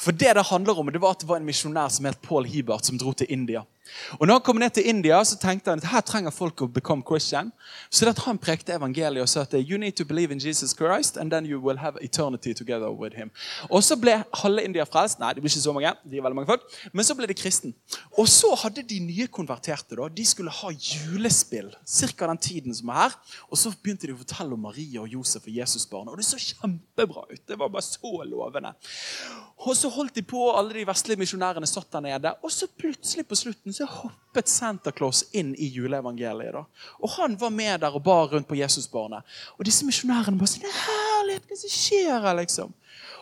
[0.00, 2.48] For det det handler om, det var at det var en misjonær som het Paul
[2.48, 3.64] Hibert, som dro til India.
[4.18, 6.68] Og når han kom ned til India, så tenkte han at her trenger folk å
[6.70, 7.52] become Christian.
[7.90, 11.16] Så at han prekte evangeliet og sa at you need to believe in Jesus Christ,
[11.16, 13.30] and then you will have eternity together with him.
[13.68, 15.20] Og så ble halve India frelst.
[15.20, 15.94] Nei, det blir ikke så mange.
[16.10, 16.64] de er veldig mange folk.
[16.92, 17.74] Men så ble det kristen.
[18.18, 22.26] Og så hadde de nye konverterte da, de skulle ha julespill ca.
[22.26, 23.16] den tiden som er her.
[23.50, 26.12] Og så begynte de å fortelle om Maria og Josef og Jesusbarnet.
[26.12, 27.42] Og det så kjempebra ut.
[27.48, 28.72] Det var bare så lovende.
[29.60, 32.34] Og så holdt de på, alle de vestlige misjonærene satt der nede.
[32.44, 36.52] Og så plutselig på slutten så hoppet Santa Claus inn i juleevangeliet.
[36.52, 36.64] da.
[37.00, 39.24] Og han var med der og bar rundt på Jesusbarnet.
[39.56, 42.74] Og disse misjonærene bare sånn Herlighet, hva som skjer her, liksom?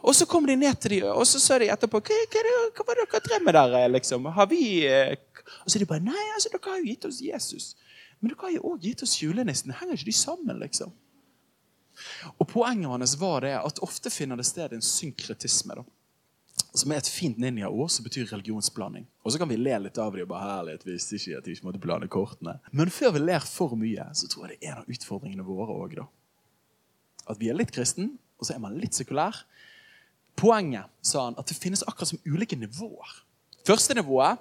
[0.02, 2.98] Og så kom de ned til dem, og så sa de etterpå Hva, hva, var
[2.98, 4.26] det dere drev med der, liksom?
[4.34, 5.14] Har vi eh,
[5.64, 7.68] Og så de bare Nei, altså, dere har jo gitt oss Jesus.
[8.18, 9.74] Men dere har jo òg gitt oss julenissen.
[9.78, 10.90] Henger ikke de sammen, liksom?
[12.38, 15.78] Og Poenget hans var det at ofte finner det sted en synkretisme.
[15.78, 15.86] da
[16.78, 19.06] som er et fint ninjaord som betyr religionsblanding.
[19.24, 21.54] Og så kan vi le litt av det og bare herlighet visste ikke at de
[21.56, 22.58] ikke måtte blande kortene.
[22.70, 25.76] Men før vi ler for mye, så tror jeg det er en av utfordringene våre
[25.76, 25.96] òg.
[27.28, 29.42] At vi er litt kristen, og så er man litt sekulær.
[30.38, 33.16] Poenget sa han, at det finnes akkurat som ulike nivåer.
[33.66, 34.38] Første nivået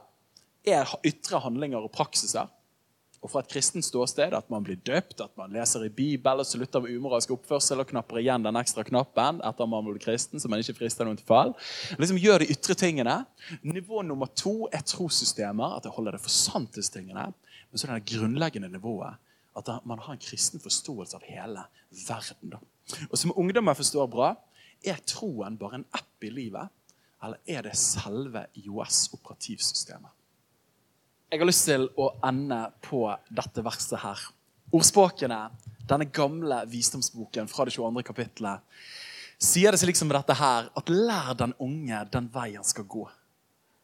[0.67, 2.51] er ytre handlinger og praksiser
[3.21, 6.83] og fra et kristent ståsted at man blir døpt, at man leser i Bibelen, slutter
[6.83, 10.61] med umoralsk oppførsel og knapper igjen den ekstra knappen etter man blir kristen, så man
[10.61, 11.55] ikke frister noen til fall.
[11.97, 13.17] Liksom Gjør de ytre tingene.
[13.65, 17.29] Nivå nummer to er trossystemer, at jeg holder det for sanntidstingene.
[17.67, 19.17] Men så er det grunnleggende nivået
[19.57, 21.63] at man har en kristen forståelse av hele
[22.07, 22.53] verden.
[23.09, 24.35] Og Som ungdommer forstår bra,
[24.85, 26.69] er troen bare en app i livet,
[27.23, 30.13] eller er det selve IOS-operativsystemet?
[31.27, 33.01] Jeg har lyst til å ende på
[33.35, 34.21] dette verset her.
[34.71, 35.39] Ordspråkene,
[35.83, 38.03] denne gamle visdomsboken fra det 22.
[38.07, 38.63] kapittelet,
[39.35, 42.87] sier det seg liksom med dette her at lær den unge den vei han skal
[42.87, 43.03] gå.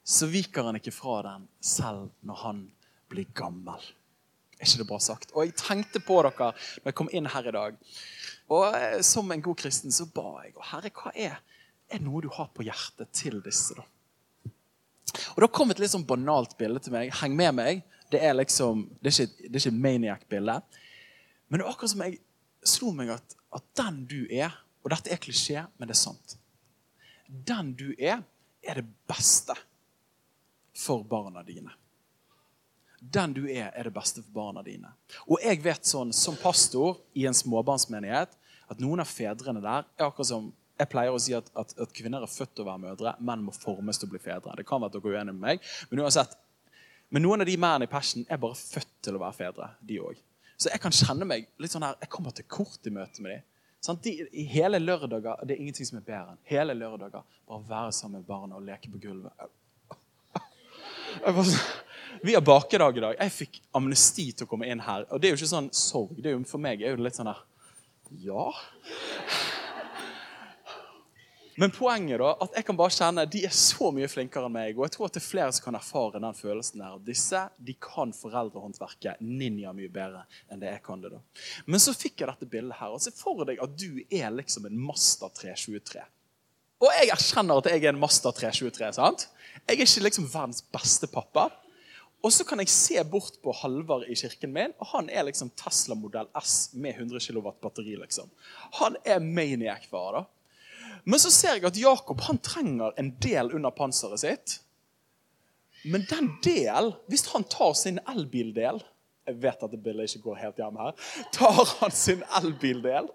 [0.08, 2.64] Så viker han ikke fra den selv når han
[3.12, 3.92] blir gammel.
[4.56, 5.36] Er ikke det bra sagt?
[5.36, 7.82] Og jeg tenkte på dere når jeg kom inn her i dag.
[8.56, 10.56] Og eh, som en god kristen så ba jeg.
[10.56, 11.44] Og Herre, hva er,
[11.92, 13.76] er noe du har på hjertet til disse?
[13.76, 13.84] da?
[15.36, 17.12] Og Da kom et litt sånn banalt bilde til meg.
[17.22, 17.84] Heng med meg.
[18.12, 20.60] Det er liksom, det er ikke, et maniac-bilde.
[21.48, 22.20] Men det er akkurat som jeg
[22.68, 26.34] slo meg at, at den du er Og dette er klisjé, men det er sant.
[27.24, 28.20] Den du er,
[28.60, 29.56] er det beste
[30.76, 31.72] for barna dine.
[33.00, 34.92] Den du er, er det beste for barna dine.
[35.24, 38.36] Og jeg vet sånn, som pastor i en småbarnsmenighet
[38.68, 40.52] at noen av fedrene der er akkurat som
[40.84, 43.46] jeg pleier å si at, at, at, kvinner er født til å være mødre, menn
[43.46, 44.56] må formes til å bli fedre.
[44.60, 46.36] Det kan være at dere er uenige med meg, men uansett.
[47.14, 49.70] Men noen av de mennene i Passion er bare født til å være fedre.
[49.82, 50.24] de også.
[50.58, 53.36] Så jeg kan kjenne meg litt sånn her, jeg kommer til kort i møte med
[53.36, 53.50] dem.
[53.84, 54.14] Sånn, De,
[54.48, 58.28] hele lørdager, Det er ingenting som er bedre enn hele lørdager bare være sammen med
[58.28, 59.50] barna og leke på gulvet.
[61.24, 61.82] Bare sånn,
[62.24, 63.18] vi har bakedag i dag.
[63.20, 65.06] Jeg fikk amnesti til å komme inn her.
[65.12, 66.16] Og det er jo ikke sånn sorg.
[66.18, 67.44] Det er jo, for meg er det litt sånn her
[68.22, 68.52] Ja.
[71.62, 74.78] Men poenget da, at jeg kan bare kjenne de er så mye flinkere enn meg.
[74.78, 76.98] Og jeg tror at det er flere som kan erfare den følelsen der.
[77.06, 81.14] Disse de kan foreldrehåndverket ninja mye bedre enn det jeg kan det.
[81.14, 81.22] da.
[81.70, 82.96] Men så fikk jeg dette bildet her.
[82.96, 86.06] og Se for deg at du er liksom en Master 323.
[86.84, 88.94] Og jeg erkjenner at jeg er en Master 323.
[88.98, 89.28] sant?
[89.64, 91.52] Jeg er ikke liksom verdens beste pappa.
[92.24, 95.50] Og så kan jeg se bort på Halvard i kirken min, og han er liksom
[95.60, 97.98] Tesla modell S med 100 kW batteri.
[98.00, 98.30] liksom.
[98.80, 100.16] Han er maniac-far.
[100.16, 100.24] da.
[101.04, 104.60] Men så ser jeg at Jakob han trenger en del under panseret sitt.
[105.84, 108.80] Men den del, hvis han tar sin elbildel
[109.28, 110.96] Jeg vet at det bildet ikke går helt hjem her.
[111.32, 113.08] Tar han sin elbildel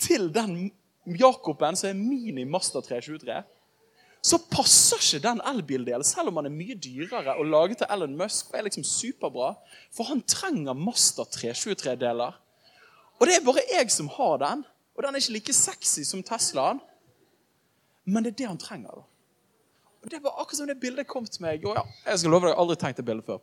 [0.00, 0.70] til den
[1.06, 3.42] Jakoben som er mini Master 323,
[4.26, 8.16] så passer ikke den elbildelen, selv om han er mye dyrere og laget til Elon
[8.18, 9.52] Musk og er liksom superbra.
[9.94, 12.34] For han trenger Master 323-deler.
[13.20, 14.64] Og det er bare jeg som har den.
[14.96, 16.82] Og den er ikke like sexy som Teslaen.
[18.06, 19.02] Men det er det han trenger.
[19.02, 19.04] da.
[20.04, 21.64] Og Det var akkurat som det bildet kom til meg.
[21.66, 23.40] Og ja, jeg skal love deg, jeg har aldri tenkt det bildet før.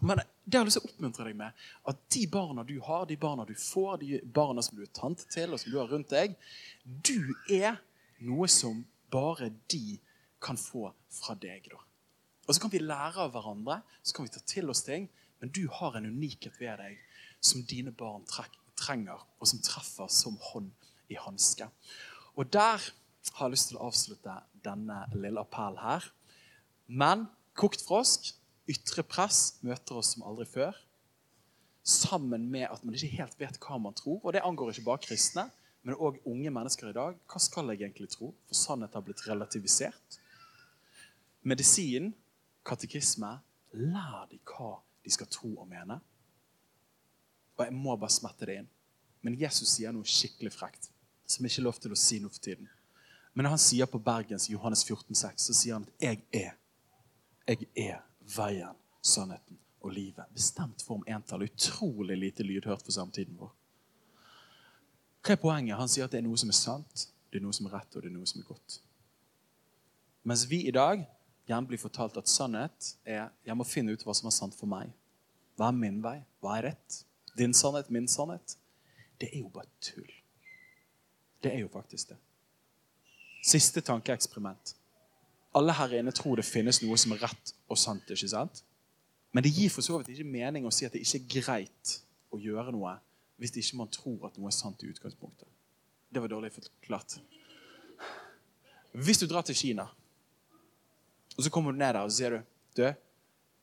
[0.00, 3.04] Men det har jeg lyst til å oppmuntre deg med at de barna du har,
[3.10, 5.90] de barna du får, de barna som du er tante til, og som du har
[5.90, 6.36] rundt deg,
[6.84, 7.80] du er
[8.24, 9.98] noe som bare de
[10.40, 11.68] kan få fra deg.
[11.72, 11.82] da.
[12.46, 15.52] Og Så kan vi lære av hverandre, så kan vi ta til oss ting, men
[15.52, 16.96] du har en unikhet ved deg
[17.40, 18.24] som dine barn
[18.76, 20.72] trenger, og som treffer som hånd
[21.10, 21.68] i hanske.
[22.36, 22.80] Og der
[23.36, 26.06] har jeg lyst til å avslutte denne lille appellen her.
[26.86, 27.26] Men
[27.58, 28.32] kokt frosk,
[28.70, 30.76] ytre press, møter oss som aldri før.
[31.86, 34.20] Sammen med at man ikke helt vet hva man tror.
[34.22, 35.46] Og det angår ikke bare kristne,
[35.82, 37.16] men òg unge mennesker i dag.
[37.30, 38.32] Hva skal jeg egentlig tro?
[38.50, 40.20] For sannhet har blitt relativisert.
[41.42, 42.12] Medisin,
[42.66, 43.38] katekisme,
[43.72, 45.96] lær de hva de skal tro og mene.
[47.56, 48.68] Og jeg må bare smette det inn.
[49.24, 50.90] Men Jesus sier noe skikkelig frekt
[51.30, 52.68] som ikke er lov til å si noe for tiden.
[53.34, 56.56] Men når han sier på Bergens Johannes 14, 6, så sier han at 'jeg er'.
[57.46, 58.02] Jeg er
[58.36, 60.24] veien, sannheten og livet.
[60.34, 61.42] Bestemt form entall.
[61.42, 63.54] Utrolig lite lydhørt for samtiden vår.
[65.22, 65.76] Hva er poenget?
[65.76, 67.96] Han sier at det er noe som er sant, det er noe som er rett,
[67.96, 68.80] og det er noe som er godt.
[70.22, 71.02] Mens vi i dag
[71.48, 74.70] gjerne blir fortalt at sannhet er jeg må finne ut hva som er sant for
[74.70, 74.92] meg.
[75.56, 76.20] Hva er min vei?
[76.40, 77.02] Hva er rett?
[77.36, 78.56] Din sannhet, min sannhet?
[79.20, 80.12] Det er jo bare tull.
[81.42, 82.16] Det er jo faktisk det.
[83.40, 84.74] Siste tankeeksperiment.
[85.56, 88.10] Alle her inne tror det finnes noe som er rett og sant.
[88.10, 88.62] ikke sant?
[89.32, 91.94] Men det gir for så vidt ikke mening å si at det ikke er greit
[92.30, 92.96] å gjøre noe
[93.40, 95.48] hvis ikke man tror at noe er sant i utgangspunktet.
[96.10, 97.16] Det var dårlig forklart.
[98.92, 99.86] Hvis du drar til Kina,
[101.36, 102.40] og så kommer du ned der og sier du,
[102.76, 102.84] du,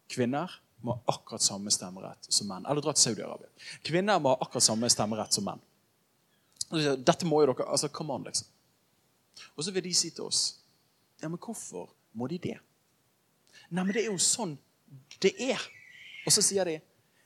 [0.09, 0.49] kvinner
[0.81, 2.65] må ha akkurat samme stemmerett som menn.
[2.65, 3.49] Eller dra til Saudi-Arabia.
[3.85, 5.61] Kvinner må ha akkurat samme stemmerett som menn.
[6.71, 8.47] Dette må jo dere, altså, come on, liksom.
[9.55, 10.59] Og så vil de si til oss
[11.21, 12.57] Ja, men hvorfor må de det?
[13.69, 14.57] Nei, men det er jo sånn
[15.21, 15.61] det er.
[16.25, 16.77] Og så sier de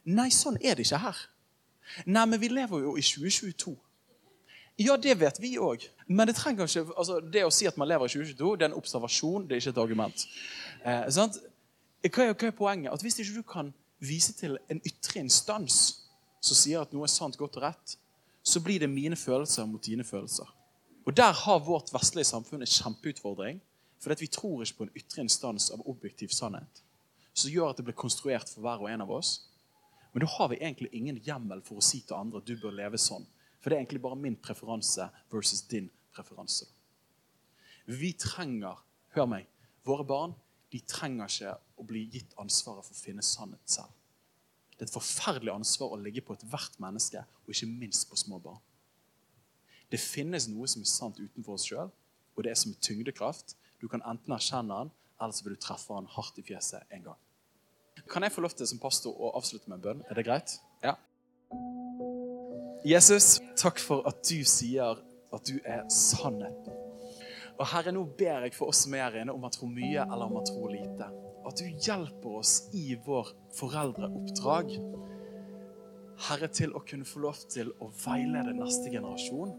[0.10, 1.18] Nei, sånn er det ikke her.
[2.10, 3.76] Nei, men vi lever jo i 2022.
[4.82, 5.84] Ja, det vet vi òg.
[6.08, 8.72] Men det trenger ikke, altså, det å si at man lever i 2022, det er
[8.72, 10.24] en observasjon, det er ikke et argument.
[10.82, 11.38] Eh, sant?
[12.02, 12.90] Hva er, hva er poenget?
[12.94, 13.70] At Hvis ikke du kan
[14.02, 15.78] vise til en ytre instans
[16.42, 17.98] som sier at noe er sant, godt og rett,
[18.42, 20.50] så blir det mine følelser mot dine følelser.
[21.06, 23.62] Og Der har vårt vestlige samfunn en kjempeutfordring.
[24.02, 26.82] For vi tror ikke på en ytre instans av objektiv sannhet
[27.34, 29.48] som gjør at det blir konstruert for hver og en av oss.
[30.12, 32.76] Men da har vi egentlig ingen hjemmel for å si til andre at du bør
[32.76, 33.24] leve sånn.
[33.62, 36.68] For det er egentlig bare min preferanse versus din preferanse.
[37.88, 39.48] Vi trenger Hør meg.
[39.84, 40.34] Våre barn
[40.72, 43.92] de trenger ikke å bli gitt ansvaret for å finne sannhet selv.
[44.72, 48.40] Det er et forferdelig ansvar å ligge på ethvert menneske, og ikke minst på små
[48.40, 48.62] barn.
[49.92, 51.90] Det finnes noe som er sant utenfor oss sjøl,
[52.36, 53.58] og det er som tyngdekraft.
[53.84, 57.10] Du kan enten erkjenne han, eller så vil du treffe han hardt i fjeset en
[57.10, 57.20] gang.
[58.10, 60.04] Kan jeg få lov til som pastor å avslutte med en bønn?
[60.08, 60.54] Er det greit?
[60.84, 60.96] Ja.
[62.88, 66.78] Jesus, takk for at du sier at du er sannheten.
[67.60, 70.06] Og Herre, nå ber jeg for oss som er her inne, om man tror mye
[70.08, 71.10] eller om man tror lite.
[71.46, 74.72] At du hjelper oss i vår foreldreoppdrag.
[76.30, 79.54] Herre, til å kunne få lov til å veilede neste generasjon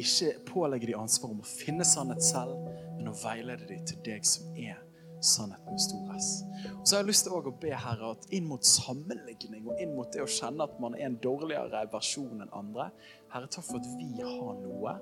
[0.00, 2.56] ikke pålegge de ansvar om å finne sannhet selv,
[2.96, 4.80] men å veilede de til deg som er
[5.22, 6.30] sannheten med stor S.
[6.72, 9.94] Og så har jeg lyst til å be Herre at inn mot sammenligning og inn
[9.96, 12.90] mot det å kjenne at man er en dårligere versjon enn andre
[13.32, 14.96] Herre, takk for at vi har noe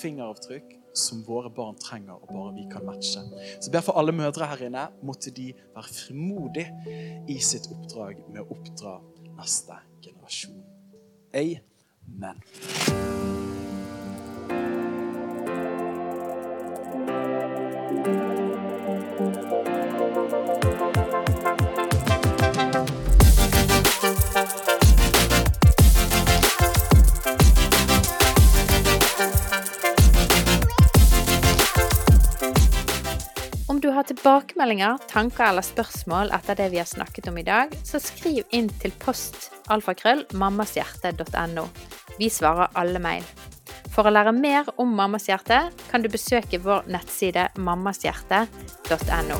[0.00, 3.20] fingeravtrykk som våre barn trenger, og bare vi kan matche.
[3.20, 6.96] Så jeg ber for alle mødre her inne, måtte de være frimodige
[7.28, 8.96] i sitt oppdrag med å oppdra
[9.36, 10.64] neste generasjon.
[11.36, 13.35] Amen.
[33.96, 38.44] Har tilbakemeldinger, tanker eller spørsmål etter det vi har snakket om i dag, så skriv
[38.56, 41.66] inn til post alfakrøll mammashjerte.no.
[42.20, 43.24] Vi svarer alle mail.
[43.94, 49.38] For å lære mer om Mammas hjerte kan du besøke vår nettside mammashjerte.no.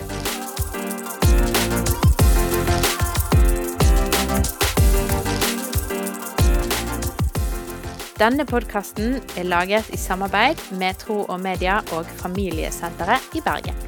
[8.16, 13.85] Denne podkasten er laget i samarbeid med Tro og Media og Familiesenteret i Bergen.